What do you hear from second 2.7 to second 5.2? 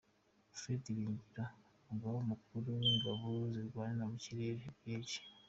w’Ingabo zirwanira mu kirere, Brig.